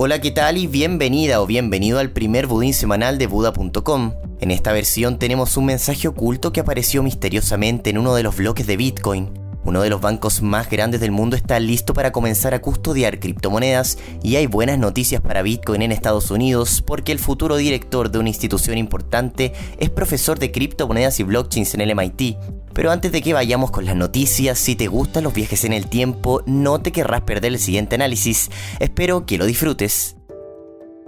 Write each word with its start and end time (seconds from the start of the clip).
Hola, 0.00 0.20
¿qué 0.20 0.30
tal? 0.30 0.56
Y 0.56 0.68
bienvenida 0.68 1.42
o 1.42 1.46
bienvenido 1.46 1.98
al 1.98 2.12
primer 2.12 2.46
budín 2.46 2.72
semanal 2.72 3.18
de 3.18 3.26
Buda.com. 3.26 4.14
En 4.40 4.52
esta 4.52 4.72
versión 4.72 5.18
tenemos 5.18 5.56
un 5.56 5.66
mensaje 5.66 6.06
oculto 6.06 6.52
que 6.52 6.60
apareció 6.60 7.02
misteriosamente 7.02 7.90
en 7.90 7.98
uno 7.98 8.14
de 8.14 8.22
los 8.22 8.36
bloques 8.36 8.66
de 8.68 8.76
Bitcoin. 8.76 9.47
Uno 9.68 9.82
de 9.82 9.90
los 9.90 10.00
bancos 10.00 10.40
más 10.40 10.70
grandes 10.70 10.98
del 10.98 11.10
mundo 11.10 11.36
está 11.36 11.60
listo 11.60 11.92
para 11.92 12.10
comenzar 12.10 12.54
a 12.54 12.62
custodiar 12.62 13.20
criptomonedas 13.20 13.98
y 14.22 14.36
hay 14.36 14.46
buenas 14.46 14.78
noticias 14.78 15.20
para 15.20 15.42
Bitcoin 15.42 15.82
en 15.82 15.92
Estados 15.92 16.30
Unidos 16.30 16.80
porque 16.80 17.12
el 17.12 17.18
futuro 17.18 17.54
director 17.58 18.10
de 18.10 18.18
una 18.18 18.30
institución 18.30 18.78
importante 18.78 19.52
es 19.76 19.90
profesor 19.90 20.38
de 20.38 20.52
criptomonedas 20.52 21.20
y 21.20 21.24
blockchains 21.24 21.74
en 21.74 21.82
el 21.82 21.94
MIT. 21.94 22.38
Pero 22.72 22.90
antes 22.90 23.12
de 23.12 23.20
que 23.20 23.34
vayamos 23.34 23.70
con 23.70 23.84
las 23.84 23.94
noticias, 23.94 24.58
si 24.58 24.74
te 24.74 24.86
gustan 24.86 25.24
los 25.24 25.34
viajes 25.34 25.64
en 25.64 25.74
el 25.74 25.86
tiempo, 25.86 26.42
no 26.46 26.80
te 26.80 26.90
querrás 26.90 27.20
perder 27.20 27.52
el 27.52 27.58
siguiente 27.58 27.96
análisis. 27.96 28.50
Espero 28.78 29.26
que 29.26 29.36
lo 29.36 29.44
disfrutes. 29.44 30.16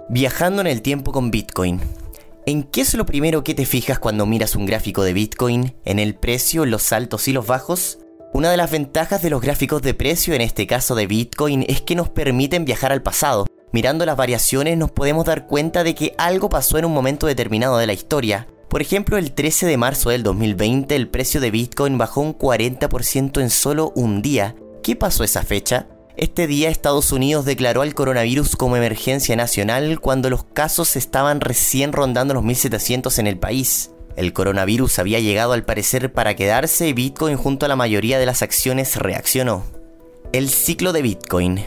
Viajando 0.07 0.61
en 0.61 0.67
el 0.67 0.83
tiempo 0.83 1.11
con 1.11 1.31
Bitcoin. 1.31 1.81
¿En 2.45 2.61
qué 2.61 2.81
es 2.81 2.93
lo 2.93 3.07
primero 3.07 3.43
que 3.43 3.55
te 3.55 3.65
fijas 3.65 3.97
cuando 3.97 4.27
miras 4.27 4.55
un 4.55 4.67
gráfico 4.67 5.01
de 5.01 5.13
Bitcoin? 5.13 5.73
¿En 5.83 5.97
el 5.97 6.13
precio, 6.13 6.67
los 6.67 6.93
altos 6.93 7.27
y 7.27 7.33
los 7.33 7.47
bajos? 7.47 7.97
Una 8.33 8.49
de 8.49 8.55
las 8.55 8.71
ventajas 8.71 9.21
de 9.21 9.29
los 9.29 9.41
gráficos 9.41 9.81
de 9.81 9.93
precio, 9.93 10.33
en 10.33 10.39
este 10.39 10.65
caso 10.65 10.95
de 10.95 11.05
Bitcoin, 11.05 11.65
es 11.67 11.81
que 11.81 11.95
nos 11.95 12.07
permiten 12.07 12.63
viajar 12.63 12.93
al 12.93 13.01
pasado. 13.01 13.45
Mirando 13.73 14.05
las 14.05 14.15
variaciones 14.15 14.77
nos 14.77 14.89
podemos 14.89 15.25
dar 15.25 15.47
cuenta 15.47 15.83
de 15.83 15.95
que 15.95 16.15
algo 16.17 16.47
pasó 16.47 16.77
en 16.77 16.85
un 16.85 16.93
momento 16.93 17.27
determinado 17.27 17.77
de 17.77 17.87
la 17.87 17.93
historia. 17.93 18.47
Por 18.69 18.81
ejemplo, 18.81 19.17
el 19.17 19.33
13 19.33 19.65
de 19.65 19.75
marzo 19.75 20.11
del 20.11 20.23
2020 20.23 20.95
el 20.95 21.09
precio 21.09 21.41
de 21.41 21.51
Bitcoin 21.51 21.97
bajó 21.97 22.21
un 22.21 22.37
40% 22.37 23.41
en 23.41 23.49
solo 23.49 23.91
un 23.97 24.21
día. 24.21 24.55
¿Qué 24.81 24.95
pasó 24.95 25.25
esa 25.25 25.43
fecha? 25.43 25.87
Este 26.15 26.47
día 26.47 26.69
Estados 26.69 27.11
Unidos 27.11 27.43
declaró 27.43 27.81
al 27.81 27.93
coronavirus 27.93 28.55
como 28.55 28.77
emergencia 28.77 29.35
nacional 29.35 29.99
cuando 29.99 30.29
los 30.29 30.45
casos 30.45 30.95
estaban 30.95 31.41
recién 31.41 31.91
rondando 31.91 32.33
los 32.33 32.43
1700 32.43 33.19
en 33.19 33.27
el 33.27 33.37
país. 33.37 33.90
El 34.15 34.33
coronavirus 34.33 34.99
había 34.99 35.19
llegado 35.19 35.53
al 35.53 35.63
parecer 35.63 36.11
para 36.11 36.35
quedarse 36.35 36.87
y 36.87 36.93
Bitcoin 36.93 37.37
junto 37.37 37.65
a 37.65 37.69
la 37.69 37.75
mayoría 37.75 38.19
de 38.19 38.25
las 38.25 38.41
acciones 38.41 38.95
reaccionó. 38.95 39.63
El 40.33 40.49
ciclo 40.49 40.93
de 40.93 41.01
Bitcoin. 41.01 41.63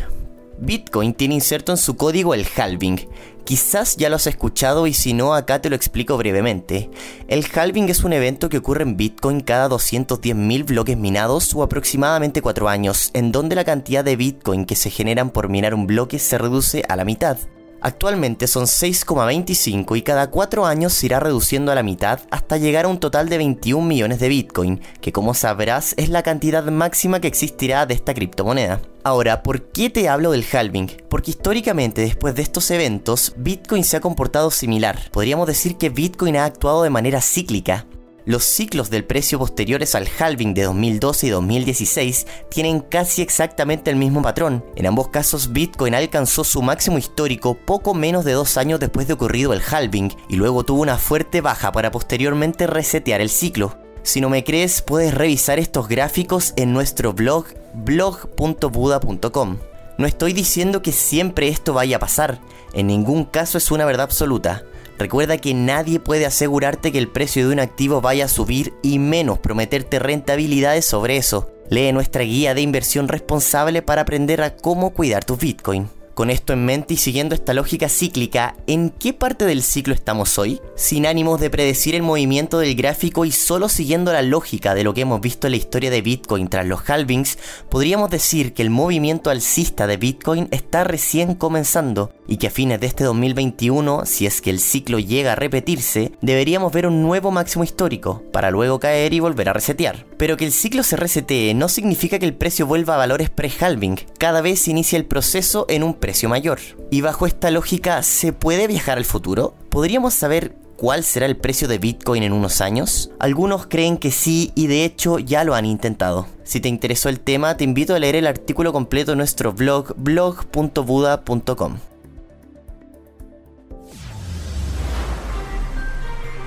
Bitcoin 0.59 1.15
tiene 1.15 1.35
inserto 1.35 1.73
en 1.73 1.79
su 1.79 1.97
código 1.97 2.33
el 2.33 2.47
halving, 2.57 3.09
Quizás 3.45 3.99
ya 3.99 4.09
lo 4.09 4.17
has 4.17 4.27
escuchado 4.27 4.87
y 4.87 4.95
si 4.95 5.13
no, 5.13 5.35
acá 5.35 5.61
te 5.61 5.69
lo 5.69 5.77
explico 5.77 6.17
brevemente. 6.17 6.89
El 7.29 7.45
halving 7.55 7.91
es 7.91 8.03
un 8.03 8.15
evento 8.15 8.49
que 8.49 8.57
ocurre 8.57 8.85
en 8.85 8.97
Bitcoin 8.97 9.41
cada 9.41 9.69
210.000 9.69 10.65
bloques 10.65 10.97
minados 10.97 11.55
o 11.55 11.63
aproximadamente 11.63 12.41
4 12.41 12.71
años, 12.71 13.11
en 13.13 13.33
donde 13.33 13.55
la 13.55 13.65
cantidad 13.65 14.03
de 14.03 14.17
Bitcoin 14.17 14.65
que 14.65 14.77
se 14.77 14.89
generan 14.89 15.29
por 15.29 15.51
minar 15.51 15.75
un 15.75 15.87
bloque 15.87 16.19
se 16.19 16.39
reduce 16.39 16.85
a 16.89 16.97
la 16.97 17.05
mitad. 17.05 17.37
Actualmente 17.85 18.47
son 18.47 18.65
6,25 18.65 19.99
y 19.99 20.01
cada 20.01 20.31
4 20.31 20.65
años 20.65 20.95
se 20.95 21.05
irá 21.05 21.21
reduciendo 21.21 21.71
a 21.71 21.75
la 21.75 21.83
mitad 21.83 22.19
hasta 22.31 22.57
llegar 22.57 22.87
a 22.87 22.89
un 22.89 22.99
total 22.99 23.29
de 23.29 23.37
21 23.37 23.87
millones 23.87 24.21
de 24.21 24.29
Bitcoin, 24.29 24.81
que 25.03 25.13
como 25.13 25.35
sabrás 25.35 25.93
es 25.99 26.09
la 26.09 26.23
cantidad 26.23 26.65
máxima 26.65 27.21
que 27.21 27.29
existirá 27.29 27.85
de 27.85 27.93
esta 27.93 28.15
criptomoneda. 28.15 28.81
Ahora, 29.03 29.43
¿por 29.43 29.65
qué 29.65 29.91
te 29.91 30.09
hablo 30.09 30.31
del 30.31 30.47
halving? 30.51 30.93
Porque 31.11 31.33
históricamente 31.33 32.01
después 32.01 32.35
de 32.35 32.41
estos 32.41 32.71
eventos, 32.71 33.35
Bitcoin 33.37 33.85
se 33.85 33.99
ha 33.99 34.01
comportado 34.01 34.51
similar. 34.51 35.11
Podríamos 35.13 35.47
decir 35.47 35.77
que 35.77 35.91
Bitcoin 35.91 36.39
ha 36.39 36.47
actuado 36.47 36.85
de 36.85 36.91
manera 36.91 37.21
cíclica. 37.21 37.85
Los 38.27 38.45
ciclos 38.45 38.89
del 38.89 39.05
precio 39.05 39.39
posteriores 39.39 39.95
al 39.95 40.09
halving 40.19 40.55
de 40.55 40.63
2012 40.63 41.27
y 41.27 41.31
2016 41.31 42.27
tienen 42.49 42.81
casi 42.81 43.21
exactamente 43.21 43.91
el 43.91 43.97
mismo 43.97 44.23
patrón. 44.23 44.65
En 44.77 44.87
ambos 44.87 45.09
casos, 45.09 45.53
Bitcoin 45.53 45.95
alcanzó 45.95 46.43
su 46.43 46.63
máximo 46.63 46.97
histórico 46.97 47.53
poco 47.53 47.93
menos 47.93 48.25
de 48.25 48.33
dos 48.33 48.57
años 48.57 48.81
después 48.81 49.07
de 49.07 49.13
ocurrido 49.13 49.53
el 49.53 49.61
halving 49.61 50.11
y 50.31 50.37
luego 50.37 50.65
tuvo 50.65 50.81
una 50.81 50.97
fuerte 50.97 51.43
baja 51.43 51.71
para 51.71 51.91
posteriormente 51.91 52.67
resetear 52.67 53.21
el 53.21 53.29
ciclo. 53.29 53.77
Si 54.03 54.23
no 54.23 54.31
me 54.31 54.43
crees, 54.43 54.81
puedes 54.81 55.13
revisar 55.13 55.59
estos 55.59 55.87
gráficos 55.87 56.55
en 56.57 56.73
nuestro 56.73 57.13
blog 57.13 57.45
blog.buda.com. 57.75 59.59
No 59.99 60.07
estoy 60.07 60.33
diciendo 60.33 60.81
que 60.81 60.93
siempre 60.93 61.49
esto 61.49 61.75
vaya 61.75 61.97
a 61.97 62.01
pasar, 62.01 62.41
en 62.73 62.87
ningún 62.87 63.27
caso 63.27 63.59
es 63.59 63.71
una 63.71 63.85
verdad 63.85 64.05
absoluta. 64.05 64.65
Recuerda 64.99 65.39
que 65.39 65.55
nadie 65.55 65.99
puede 65.99 66.27
asegurarte 66.27 66.93
que 66.93 66.99
el 66.99 67.09
precio 67.09 67.47
de 67.47 67.53
un 67.53 67.61
activo 67.61 68.01
vaya 68.01 68.27
a 68.27 68.29
subir 68.29 68.75
y 68.83 68.99
menos 68.99 69.39
prometerte 69.39 69.99
rentabilidades 69.99 70.85
sobre 70.85 71.17
eso. 71.17 71.51
Lee 71.69 71.93
nuestra 71.93 72.23
guía 72.23 72.55
de 72.55 72.61
inversión 72.61 73.09
responsable 73.09 73.83
para 73.83 74.03
aprender 74.03 74.43
a 74.43 74.55
cómo 74.57 74.91
cuidar 74.91 75.25
tus 75.25 75.39
Bitcoin. 75.39 75.89
Con 76.15 76.31
esto 76.31 76.53
en 76.53 76.65
mente 76.65 76.95
y 76.95 76.97
siguiendo 76.97 77.35
esta 77.35 77.55
lógica 77.55 77.89
cíclica, 77.89 78.55
¿en 78.69 78.91
qué 78.91 79.13
parte 79.13 79.47
del 79.47 79.65
ciclo 79.65 79.95
estamos 79.95 80.39
hoy? 80.39 80.61
Sin 80.77 81.07
ánimos 81.07 81.41
de 81.41 81.51
predecir 81.51 81.97
el 81.97 82.03
movimiento 82.03 82.61
del 82.61 82.77
gráfico 82.77 83.25
y 83.25 83.33
solo 83.33 83.69
siguiendo 83.69 84.13
la 84.13 84.23
lógica 84.23 84.77
de 84.77 84.85
lo 84.85 84.95
que 84.95 85.01
hemos 85.01 85.21
visto 85.21 85.49
en 85.49 85.51
la 85.51 85.57
historia 85.57 85.91
de 85.91 86.03
Bitcoin 86.03 86.47
tras 86.47 86.67
los 86.67 86.89
halvings, 86.89 87.37
podríamos 87.69 88.11
decir 88.11 88.55
que 88.55 88.63
el 88.63 88.71
movimiento 88.71 89.29
alcista 89.29 89.89
de 89.89 89.97
Bitcoin 89.97 90.47
está 90.53 90.85
recién 90.85 91.35
comenzando 91.35 92.13
y 92.29 92.37
que 92.37 92.47
a 92.47 92.51
fines 92.51 92.81
de 92.81 92.87
este 92.87 93.03
2021, 93.03 94.07
si 94.07 94.27
es 94.27 94.41
que 94.41 94.51
el 94.51 94.61
ciclo 94.61 95.01
llega 95.01 95.33
a 95.33 95.37
repetirse, 95.37 96.13
deberíamos 96.21 96.73
ver 96.73 96.87
un 96.87 97.03
nuevo 97.03 97.33
máximo 97.33 97.65
histórico, 97.65 98.23
para 98.33 98.53
luego 98.53 98.79
caer 98.79 99.13
y 99.13 99.21
volver 99.21 99.49
a 99.49 99.53
resetear. 99.53 100.07
Pero 100.17 100.37
que 100.37 100.47
el 100.47 100.53
ciclo 100.53 100.85
se 100.85 100.97
resetee 100.97 101.55
no 101.55 101.69
significa 101.69 102.21
que 102.21 102.27
el 102.27 102.35
precio 102.35 102.67
vuelva 102.67 102.95
a 102.95 102.99
valores 102.99 103.31
pre-halving, 103.31 103.99
cada 104.17 104.41
vez 104.43 104.61
se 104.61 104.71
inicia 104.71 104.97
el 104.97 105.07
proceso 105.07 105.67
en 105.69 105.83
un 105.83 105.95
precio 106.05 106.29
mayor. 106.29 106.59
Y 106.91 107.01
bajo 107.01 107.27
esta 107.27 107.51
lógica, 107.51 108.03
¿se 108.03 108.35
puede 108.35 108.67
viajar 108.67 108.99
al 108.99 109.07
futuro? 109.07 109.55
¿Podríamos 109.71 110.13
saber 110.13 110.55
cuál 110.77 111.03
será 111.03 111.25
el 111.25 111.39
precio 111.39 111.67
de 111.67 111.79
Bitcoin 111.79 112.23
en 112.23 112.35
unos 112.35 112.61
años? 112.61 113.11
Algunos 113.19 113.69
creen 113.69 113.97
que 113.97 114.11
sí 114.11 114.53
y 114.55 114.67
de 114.67 114.85
hecho 114.85 115.19
ya 115.19 115.45
lo 115.45 115.55
han 115.55 115.65
intentado. 115.65 116.27
Si 116.43 116.61
te 116.61 116.69
interesó 116.69 117.09
el 117.09 117.21
tema, 117.21 117.57
te 117.57 117.65
invito 117.65 117.95
a 117.95 117.99
leer 117.99 118.17
el 118.17 118.27
artículo 118.27 118.71
completo 118.71 119.13
en 119.13 119.19
nuestro 119.19 119.55
blog 119.55 119.95
blog.buda.com. 119.97 121.79